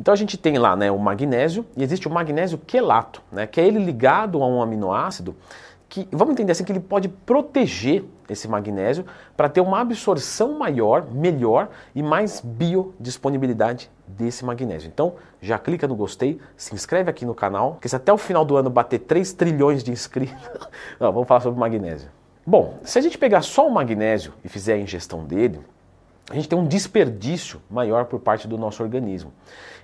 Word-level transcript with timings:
Então 0.00 0.14
a 0.14 0.16
gente 0.16 0.38
tem 0.38 0.56
lá 0.56 0.74
né, 0.74 0.90
o 0.90 0.98
magnésio 0.98 1.66
e 1.76 1.82
existe 1.82 2.08
o 2.08 2.10
magnésio 2.10 2.56
quelato, 2.56 3.22
né, 3.30 3.46
que 3.46 3.60
é 3.60 3.66
ele 3.66 3.78
ligado 3.78 4.42
a 4.42 4.46
um 4.46 4.62
aminoácido 4.62 5.36
que, 5.90 6.08
vamos 6.10 6.32
entender 6.32 6.52
assim, 6.52 6.64
que 6.64 6.72
ele 6.72 6.80
pode 6.80 7.08
proteger 7.08 8.04
esse 8.28 8.46
magnésio 8.46 9.04
para 9.36 9.48
ter 9.48 9.60
uma 9.60 9.80
absorção 9.80 10.56
maior, 10.56 11.04
melhor 11.10 11.68
e 11.94 12.02
mais 12.02 12.40
biodisponibilidade 12.40 13.90
desse 14.06 14.44
magnésio. 14.44 14.88
Então, 14.88 15.14
já 15.42 15.58
clica 15.58 15.88
no 15.88 15.96
gostei, 15.96 16.40
se 16.56 16.72
inscreve 16.72 17.10
aqui 17.10 17.26
no 17.26 17.34
canal, 17.34 17.76
que 17.80 17.88
se 17.88 17.96
até 17.96 18.12
o 18.12 18.16
final 18.16 18.44
do 18.44 18.56
ano 18.56 18.70
bater 18.70 19.00
3 19.00 19.32
trilhões 19.32 19.82
de 19.82 19.90
inscritos, 19.90 20.48
Não, 20.98 21.12
vamos 21.12 21.26
falar 21.26 21.40
sobre 21.40 21.58
magnésio. 21.58 22.08
Bom, 22.46 22.78
se 22.84 22.98
a 22.98 23.02
gente 23.02 23.18
pegar 23.18 23.42
só 23.42 23.66
o 23.66 23.70
magnésio 23.70 24.32
e 24.44 24.48
fizer 24.48 24.74
a 24.74 24.78
ingestão 24.78 25.24
dele, 25.24 25.60
a 26.30 26.34
gente 26.34 26.48
tem 26.48 26.56
um 26.56 26.64
desperdício 26.64 27.60
maior 27.68 28.04
por 28.04 28.20
parte 28.20 28.46
do 28.46 28.56
nosso 28.56 28.82
organismo. 28.82 29.32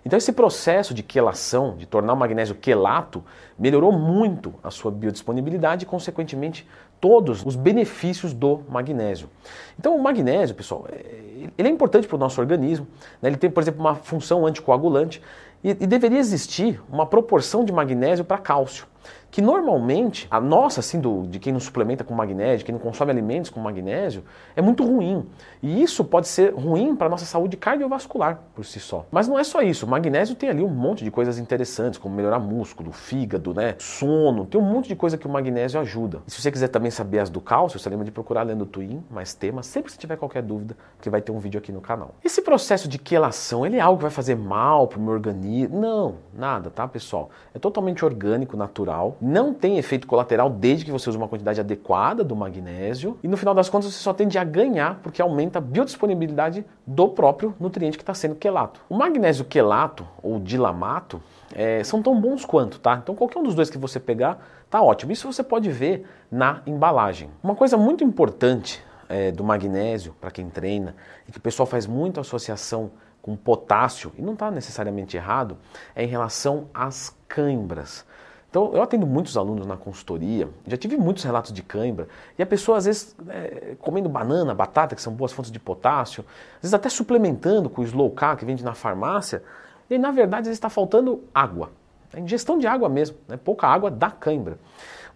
Então 0.05 0.17
esse 0.17 0.33
processo 0.33 0.95
de 0.95 1.03
quelação, 1.03 1.77
de 1.77 1.85
tornar 1.85 2.13
o 2.13 2.17
magnésio 2.17 2.55
quelato, 2.55 3.25
melhorou 3.59 3.91
muito 3.91 4.55
a 4.63 4.71
sua 4.71 4.93
biodisponibilidade 4.93 5.83
e, 5.83 5.87
consequentemente, 5.87 6.67
todos 7.01 7.45
os 7.45 7.57
benefícios 7.57 8.33
do 8.33 8.63
magnésio. 8.69 9.29
Então 9.77 9.97
o 9.97 10.03
magnésio, 10.03 10.55
pessoal, 10.55 10.87
é, 10.89 11.51
ele 11.59 11.69
é 11.69 11.71
importante 11.71 12.07
para 12.07 12.15
o 12.15 12.19
nosso 12.19 12.41
organismo. 12.41 12.87
Né? 13.21 13.29
Ele 13.29 13.37
tem, 13.37 13.51
por 13.51 13.61
exemplo, 13.61 13.81
uma 13.81 13.97
função 13.97 14.47
anticoagulante 14.47 15.21
e, 15.67 15.71
e 15.71 15.87
deveria 15.87 16.21
existir 16.21 16.81
uma 16.89 17.05
proporção 17.05 17.65
de 17.65 17.73
magnésio 17.73 18.25
para 18.25 18.39
cálcio 18.39 18.87
que 19.31 19.43
normalmente 19.43 20.27
a 20.31 20.41
nossa, 20.41 20.81
assim, 20.81 20.99
do, 20.99 21.27
de 21.27 21.39
quem 21.39 21.53
não 21.53 21.61
suplementa 21.61 22.03
com 22.03 22.15
magnésio, 22.15 22.65
quem 22.65 22.73
não 22.73 22.81
consome 22.81 23.11
alimentos 23.11 23.51
com 23.51 23.61
magnésio, 23.61 24.25
é 24.55 24.63
muito 24.63 24.83
ruim. 24.83 25.27
E 25.63 25.83
isso 25.83 26.05
pode 26.05 26.29
ser 26.29 26.55
ruim 26.55 26.97
para 26.97 27.07
a 27.07 27.11
nossa 27.11 27.27
saúde 27.27 27.57
cardiovascular 27.57 28.41
por 28.55 28.65
si 28.65 28.81
só. 28.81 29.05
Mas 29.11 29.29
não 29.29 29.39
é 29.39 29.45
só 29.45 29.61
isso. 29.61 29.85
O 29.85 29.89
magnésio 29.89 30.35
tem 30.35 30.49
ali 30.49 30.63
um 30.63 30.69
monte 30.69 31.05
de 31.05 31.11
coisas 31.11 31.39
interessantes, 31.39 31.99
como 31.99 32.15
melhorar 32.15 32.39
músculo, 32.39 32.93
fígado, 32.93 33.53
né, 33.53 33.75
sono. 33.79 34.47
Tem 34.47 34.59
um 34.61 34.65
monte 34.65 34.89
de 34.89 34.97
coisa 34.97 35.19
que 35.19 35.27
o 35.27 35.31
magnésio 35.31 35.79
ajuda. 35.81 36.23
E 36.27 36.31
se 36.31 36.41
você 36.41 36.51
quiser 36.51 36.69
também 36.69 36.91
saber 36.91 37.19
as 37.19 37.29
do 37.29 37.41
cálcio, 37.41 37.79
você 37.79 37.91
lembra 37.91 38.05
de 38.05 38.11
procurar 38.11 38.43
lendo 38.43 38.65
Twin, 38.65 39.05
mais 39.11 39.35
temas, 39.35 39.67
sempre 39.67 39.93
que 39.93 39.99
tiver 39.99 40.17
qualquer 40.17 40.43
dúvida, 40.43 40.77
que 41.01 41.11
vai 41.11 41.21
ter 41.21 41.33
um 41.33 41.39
vídeo 41.39 41.59
aqui 41.59 41.73
no 41.73 41.81
canal. 41.81 42.15
Esse 42.25 42.41
processo 42.41 42.89
de 42.89 42.99
quelação, 42.99 43.67
ele 43.67 43.77
é 43.77 43.81
algo 43.81 43.99
que 43.99 44.03
vai 44.05 44.11
fazer 44.11 44.37
mal 44.37 44.87
para 44.87 44.99
o 44.99 45.03
meu 45.03 45.13
organismo? 45.13 45.56
Não, 45.69 46.17
nada, 46.35 46.71
tá, 46.71 46.89
pessoal? 46.89 47.31
É 47.55 47.59
totalmente 47.59 48.05
orgânico, 48.05 48.57
natural 48.57 49.17
não 49.21 49.53
tem 49.53 49.79
efeito 49.79 50.07
colateral 50.07 50.51
desde 50.51 50.85
que 50.85 50.91
você 50.91 51.09
use 51.09 51.17
uma 51.17 51.29
quantidade 51.29 51.61
adequada 51.61 52.25
do 52.25 52.35
magnésio 52.35 53.19
e 53.23 53.29
no 53.29 53.37
final 53.37 53.55
das 53.55 53.69
contas 53.69 53.93
você 53.93 54.03
só 54.03 54.13
tende 54.13 54.39
a 54.39 54.45
ganhar 54.45 55.01
porque 55.03 55.21
aumenta 55.21 55.59
a 55.59 55.61
biodisponibilidade 55.61 56.65
do 56.87 57.09
próprio 57.09 57.55
nutriente 57.61 57.97
que 57.97 58.03
está 58.03 58.15
sendo 58.15 58.35
quelato. 58.35 58.81
O 58.89 58.97
magnésio 58.97 59.45
quelato 59.45 60.07
ou 60.23 60.39
dilamato 60.39 61.21
é, 61.55 61.83
são 61.85 62.03
tão 62.03 62.21
bons 62.21 62.45
quanto, 62.45 62.79
tá? 62.79 62.99
Então 63.03 63.15
qualquer 63.15 63.39
um 63.39 63.43
dos 63.43 63.55
dois 63.55 63.71
que 63.71 63.79
você 63.79 64.01
pegar 64.01 64.45
tá 64.71 64.83
ótimo. 64.83 65.13
Isso 65.13 65.31
você 65.31 65.43
pode 65.43 65.71
ver 65.71 66.07
na 66.31 66.63
embalagem. 66.67 67.31
Uma 67.43 67.55
coisa 67.55 67.77
muito 67.77 68.03
importante 68.03 68.83
é, 69.09 69.31
do 69.31 69.45
magnésio 69.45 70.15
para 70.21 70.31
quem 70.31 70.49
treina 70.49 70.95
e 71.29 71.33
que 71.33 71.39
o 71.39 71.41
pessoal 71.41 71.67
faz 71.67 71.87
muita 71.87 72.21
associação 72.21 72.91
com 73.27 73.35
potássio 73.35 74.13
e 74.17 74.23
não 74.23 74.35
está 74.35 74.53
necessariamente 74.53 75.17
errado 75.17 75.59
é 75.97 76.05
em 76.05 76.07
relação 76.07 76.69
às 76.73 77.13
cãibras. 77.27 78.07
Então, 78.49 78.73
eu 78.73 78.81
atendo 78.81 79.05
muitos 79.05 79.37
alunos 79.37 79.67
na 79.67 79.77
consultoria, 79.77 80.49
já 80.65 80.77
tive 80.77 80.97
muitos 80.97 81.25
relatos 81.25 81.53
de 81.53 81.61
cãibra, 81.61 82.07
e 82.39 82.43
a 82.43 82.47
pessoa, 82.47 82.79
às 82.79 82.85
vezes, 82.85 83.17
é, 83.29 83.75
comendo 83.81 84.09
banana, 84.09 84.55
batata, 84.55 84.95
que 84.95 85.03
são 85.03 85.13
boas 85.13 85.33
fontes 85.33 85.51
de 85.51 85.59
potássio, 85.59 86.25
às 86.55 86.63
vezes 86.63 86.73
até 86.73 86.89
suplementando 86.89 87.69
com 87.69 87.83
o 87.83 87.85
Slow 87.85 88.13
K, 88.13 88.37
que 88.37 88.45
vende 88.45 88.65
na 88.65 88.73
farmácia, 88.73 89.43
e 89.91 89.99
na 89.99 90.13
verdade, 90.13 90.49
está 90.49 90.71
faltando 90.71 91.25
água. 91.35 91.73
A 92.15 92.21
ingestão 92.21 92.57
de 92.57 92.69
água 92.69 92.89
mesmo, 92.89 93.17
né? 93.27 93.37
pouca 93.37 93.67
água 93.67 93.91
dá 93.91 94.11
cãibra. 94.11 94.57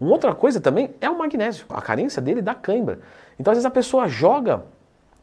Uma 0.00 0.10
outra 0.10 0.34
coisa 0.34 0.60
também 0.60 0.94
é 1.00 1.08
o 1.08 1.16
magnésio, 1.16 1.64
a 1.70 1.80
carência 1.80 2.20
dele 2.20 2.42
dá 2.42 2.56
cãibra. 2.56 2.98
Então, 3.38 3.52
às 3.52 3.56
vezes, 3.56 3.66
a 3.66 3.70
pessoa 3.70 4.08
joga 4.08 4.64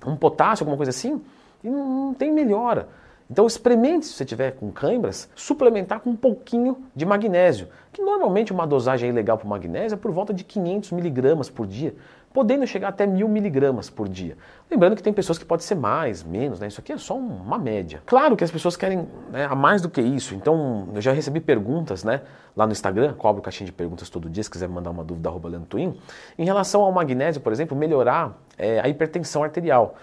um 0.06 0.16
potássio, 0.16 0.64
alguma 0.64 0.78
coisa 0.78 0.92
assim, 0.92 1.22
e 1.64 1.70
não 1.70 2.14
tem 2.14 2.32
melhora. 2.32 2.88
Então 3.30 3.46
experimente, 3.46 4.06
se 4.06 4.14
você 4.14 4.24
tiver 4.24 4.52
com 4.52 4.72
câimbras, 4.72 5.30
suplementar 5.36 6.00
com 6.00 6.12
um 6.12 6.16
pouquinho 6.16 6.78
de 6.96 7.06
magnésio, 7.06 7.68
que 7.92 8.02
normalmente 8.02 8.54
uma 8.54 8.66
dosagem 8.66 9.12
legal 9.12 9.38
para 9.38 9.46
o 9.46 9.50
magnésio 9.50 9.96
é 9.96 9.98
por 9.98 10.12
volta 10.12 10.34
de 10.34 10.46
500 10.46 10.92
miligramas 10.94 11.50
por 11.50 11.68
dia, 11.68 11.94
podendo 12.34 12.66
chegar 12.66 12.90
até 12.90 13.06
1000 13.06 13.28
miligramas 13.28 13.90
por 13.90 14.08
dia. 14.08 14.38
Lembrando 14.72 14.96
que 14.96 15.04
tem 15.04 15.12
pessoas 15.12 15.38
que 15.38 15.44
pode 15.44 15.64
ser 15.64 15.76
mais, 15.76 16.24
menos, 16.24 16.60
né? 16.60 16.68
isso 16.68 16.80
aqui 16.80 16.94
é 16.94 16.98
só 16.98 17.18
uma 17.18 17.58
média. 17.58 18.02
Claro 18.06 18.38
que 18.38 18.44
as 18.46 18.52
pessoas 18.52 18.78
querem 18.78 19.08
né, 19.30 19.46
a 19.46 19.56
mais 19.56 19.82
do 19.82 19.90
que 19.90 20.00
isso, 20.00 20.34
então 20.34 20.88
eu 20.94 21.02
já 21.02 21.12
recebi 21.12 21.42
perguntas 21.42 22.06
né, 22.06 22.22
lá 22.56 22.66
no 22.66 22.72
Instagram, 22.72 23.14
cobro 23.16 23.42
caixinha 23.42 23.66
de 23.66 23.74
perguntas 23.74 24.10
todo 24.10 24.30
dia, 24.30 24.44
se 24.44 24.50
quiser 24.50 24.70
mandar 24.70 24.92
uma 24.92 25.04
dúvida, 25.04 25.28
arroba 25.28 25.50
Twin, 25.68 26.00
em 26.38 26.46
relação 26.46 26.82
ao 26.82 26.92
magnésio, 26.94 27.42
por 27.42 27.52
exemplo, 27.52 27.76
melhorar 27.76 28.38
é, 28.58 28.80
a 28.80 28.88
hipertensão 28.88 29.44
arterial. 29.44 29.96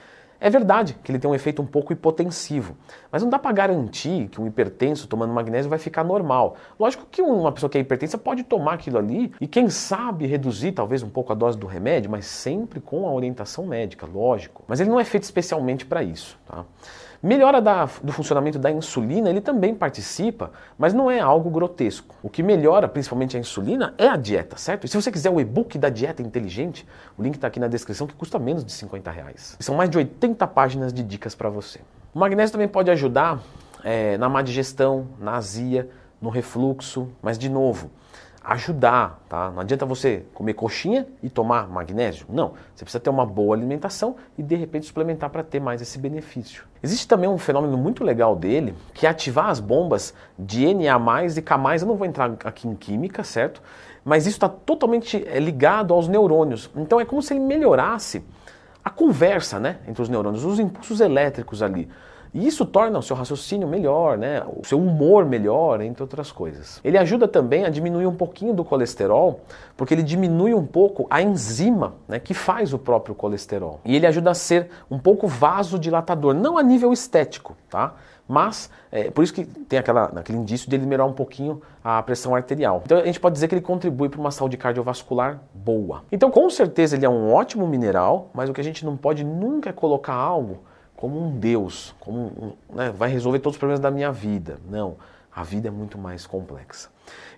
É 0.45 0.51
verdade 0.51 0.99
que 1.03 1.11
ele 1.11 1.19
tem 1.19 1.31
um 1.31 1.35
efeito 1.35 1.63
um 1.63 1.67
pouco 1.67 1.91
hipotensivo, 1.91 2.77
mas 3.11 3.23
não 3.23 3.31
dá 3.31 3.39
para 3.39 3.51
garantir 3.51 4.29
que 4.29 4.39
um 4.39 4.47
hipertenso 4.47 5.09
tomando 5.09 5.33
magnésio 5.33 5.71
vai 5.71 5.79
ficar 5.79 6.05
normal. 6.05 6.57
Lógico 6.79 7.07
que 7.11 7.23
uma 7.23 7.51
pessoa 7.51 7.71
que 7.71 7.79
é 7.79 7.81
hipertensa 7.81 8.19
pode 8.19 8.43
tomar 8.43 8.75
aquilo 8.75 8.99
ali 8.99 9.33
e 9.41 9.47
quem 9.47 9.71
sabe 9.71 10.27
reduzir 10.27 10.73
talvez 10.73 11.03
um 11.03 11.09
pouco 11.09 11.33
a 11.33 11.35
dose 11.35 11.57
do 11.57 11.67
remédio, 11.67 12.11
mas 12.11 12.27
sempre 12.27 12.79
com 12.79 13.09
a 13.09 13.11
orientação 13.11 13.65
médica, 13.65 14.07
lógico. 14.07 14.63
Mas 14.69 14.81
ele 14.81 14.91
não 14.91 15.01
é 15.01 15.05
feito 15.05 15.23
especialmente 15.23 15.87
para 15.87 16.03
isso. 16.03 16.39
Tá? 16.47 16.67
Melhora 17.25 17.59
da, 17.59 17.89
do 18.03 18.13
funcionamento 18.13 18.59
da 18.59 18.71
insulina, 18.71 19.31
ele 19.31 19.41
também 19.41 19.75
participa, 19.75 20.51
mas 20.77 20.93
não 20.93 21.11
é 21.11 21.21
algo 21.21 21.49
grotesco. 21.49 22.15
O 22.23 22.29
que 22.29 22.43
melhora 22.43 22.87
principalmente 22.87 23.35
a 23.35 23.41
insulina 23.41 23.95
é 23.97 24.07
a 24.07 24.15
dieta, 24.15 24.59
certo? 24.59 24.85
E 24.85 24.89
se 24.89 24.95
você 24.95 25.11
quiser 25.11 25.31
o 25.31 25.41
e-book 25.41 25.79
da 25.79 25.89
dieta 25.89 26.21
inteligente, 26.21 26.87
o 27.17 27.23
link 27.23 27.37
está 27.37 27.47
aqui 27.47 27.59
na 27.59 27.67
descrição, 27.67 28.07
que 28.07 28.13
custa 28.13 28.39
menos 28.39 28.63
de 28.63 28.71
50 28.73 29.11
reais. 29.11 29.57
são 29.59 29.75
mais 29.75 29.89
de 29.89 29.97
80 29.97 30.47
páginas 30.49 30.93
de 30.93 31.03
dicas 31.03 31.35
para 31.35 31.49
você. 31.49 31.81
O 32.15 32.19
magnésio 32.19 32.53
também 32.53 32.69
pode 32.69 32.91
ajudar 32.91 33.41
é, 33.83 34.19
na 34.19 34.29
má 34.29 34.43
digestão, 34.43 35.09
na 35.19 35.37
azia, 35.37 35.89
no 36.21 36.29
refluxo, 36.29 37.09
mas 37.23 37.39
de 37.39 37.49
novo, 37.49 37.91
ajudar, 38.45 39.21
tá? 39.27 39.51
Não 39.51 39.61
adianta 39.61 39.87
você 39.87 40.27
comer 40.35 40.53
coxinha 40.53 41.07
e 41.23 41.31
tomar 41.31 41.67
magnésio. 41.67 42.27
Não, 42.29 42.53
você 42.75 42.85
precisa 42.85 43.01
ter 43.01 43.09
uma 43.09 43.25
boa 43.25 43.57
alimentação 43.57 44.17
e 44.37 44.43
de 44.43 44.55
repente 44.55 44.87
suplementar 44.87 45.31
para 45.31 45.43
ter 45.43 45.61
mais 45.61 45.81
esse 45.81 45.99
benefício. 45.99 46.65
Existe 46.83 47.09
também 47.09 47.29
um 47.29 47.39
fenômeno 47.39 47.79
muito 47.79 48.05
legal 48.05 48.37
dele, 48.37 48.75
que 48.93 49.07
é 49.07 49.11
ativar 49.11 49.49
as 49.49 49.61
bombas 49.61 50.13
de 50.39 50.75
Na+, 50.75 51.25
e 51.25 51.41
K+, 51.41 51.55
eu 51.81 51.87
não 51.87 51.97
vou 51.97 52.07
entrar 52.07 52.31
aqui 52.45 52.69
em 52.69 52.75
química, 52.75 53.25
certo? 53.25 53.63
Mas 54.05 54.27
isso 54.27 54.37
está 54.37 54.49
totalmente 54.51 55.27
é, 55.27 55.41
ligado 55.41 55.95
aos 55.95 56.07
neurônios. 56.07 56.71
Então 56.77 57.01
é 57.01 57.05
como 57.07 57.23
se 57.23 57.33
ele 57.33 57.41
melhorasse 57.41 58.23
a 58.85 58.91
conversa, 58.91 59.59
né, 59.59 59.79
entre 59.89 60.03
os 60.03 60.11
neurônios, 60.11 60.45
os 60.45 60.61
impulsos 60.61 61.01
elétricos 61.01 61.63
ali. 61.63 61.89
E 62.35 62.45
isso 62.45 62.67
torna 62.67 62.99
o 62.99 63.03
seu 63.03 63.15
raciocínio 63.15 63.69
melhor, 63.69 64.19
né? 64.19 64.43
o 64.45 64.67
seu 64.67 64.77
humor 64.77 65.25
melhor, 65.25 65.81
entre 65.81 66.03
outras 66.03 66.33
coisas. 66.33 66.81
Ele 66.83 66.99
ajuda 66.99 67.29
também 67.29 67.65
a 67.65 67.71
diminuir 67.71 68.07
um 68.07 68.17
pouquinho 68.17 68.53
do 68.53 68.65
colesterol, 68.65 69.41
porque 69.77 69.95
ele 69.95 70.03
diminui 70.03 70.53
um 70.53 70.67
pouco 70.67 71.07
a 71.09 71.23
enzima 71.23 71.95
né, 72.09 72.19
que 72.19 72.35
faz 72.35 72.73
o 72.73 72.79
próprio 72.79 73.15
colesterol. 73.15 73.81
E 73.85 73.95
ele 73.95 74.05
ajuda 74.05 74.33
a 74.33 74.35
ser 74.35 74.69
um 74.91 74.99
pouco 74.99 75.29
vasodilatador, 75.29 76.35
não 76.35 76.59
a 76.59 76.63
nível 76.63 76.93
estético, 76.93 77.57
tá? 77.71 77.95
Mas 78.27 78.69
é 78.91 79.11
por 79.11 79.23
isso 79.23 79.33
que 79.35 79.45
tem 79.45 79.79
aquela, 79.79 80.05
aquele 80.17 80.39
indício 80.39 80.69
de 80.69 80.75
ele 80.75 80.87
melhorar 80.87 81.05
um 81.05 81.13
pouquinho 81.13 81.61
a 81.85 82.03
pressão 82.03 82.35
arterial. 82.35 82.83
Então 82.85 82.99
a 82.99 83.05
gente 83.05 83.21
pode 83.21 83.35
dizer 83.35 83.47
que 83.47 83.55
ele 83.55 83.63
contribui 83.63 84.09
para 84.09 84.19
uma 84.19 84.31
saúde 84.31 84.57
cardiovascular 84.57 85.41
boa. 85.53 86.03
Então 86.11 86.31
com 86.31 86.49
certeza 86.51 86.97
ele 86.97 87.05
é 87.05 87.09
um 87.09 87.33
ótimo 87.33 87.67
mineral, 87.67 88.31
mas 88.33 88.49
o 88.49 88.53
que 88.53 88.61
a 88.61 88.65
gente 88.65 88.85
não 88.85 88.97
pode 88.97 89.23
nunca 89.23 89.71
é 89.71 89.73
colocar 89.73 90.15
algo 90.15 90.61
como 91.05 91.23
um 91.23 91.39
Deus, 91.39 91.95
como 92.01 92.57
né, 92.73 92.91
vai 92.91 93.11
resolver 93.11 93.39
todos 93.39 93.57
os 93.57 93.59
problemas 93.59 93.79
da 93.79 93.91
minha 93.91 94.11
vida. 94.11 94.59
Não, 94.71 94.97
a 95.31 95.43
vida 95.43 95.69
é 95.69 95.71
muito 95.71 95.99
mais 95.99 96.27
complexa. 96.27 96.89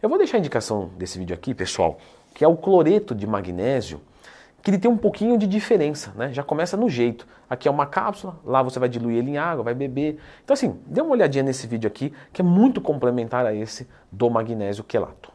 Eu 0.00 0.08
vou 0.08 0.19
deixar 0.19 0.37
a 0.37 0.38
indicação 0.38 0.88
desse 0.96 1.19
vídeo 1.19 1.35
aqui, 1.35 1.52
pessoal, 1.52 1.99
que 2.32 2.44
é 2.44 2.49
o 2.49 2.56
cloreto 2.56 3.12
de 3.12 3.26
magnésio, 3.26 4.00
que 4.62 4.70
ele 4.70 4.79
tem 4.79 4.88
um 4.88 4.96
pouquinho 4.96 5.37
de 5.37 5.49
diferença, 5.49 6.12
né? 6.14 6.32
Já 6.32 6.44
começa 6.44 6.76
no 6.76 6.88
jeito. 6.88 7.26
Aqui 7.50 7.67
é 7.67 7.70
uma 7.70 7.87
cápsula, 7.87 8.38
lá 8.44 8.62
você 8.62 8.79
vai 8.79 8.88
diluir 8.88 9.19
ele 9.19 9.32
em 9.32 9.37
água, 9.37 9.64
vai 9.64 9.75
beber. 9.75 10.20
Então 10.44 10.55
assim, 10.55 10.79
dê 10.87 11.00
uma 11.00 11.11
olhadinha 11.11 11.43
nesse 11.43 11.67
vídeo 11.67 11.88
aqui, 11.88 12.12
que 12.32 12.41
é 12.41 12.44
muito 12.44 12.81
complementar 12.81 13.44
a 13.44 13.52
esse 13.52 13.88
do 14.12 14.31
magnésio 14.31 14.85
quelato. 14.85 15.32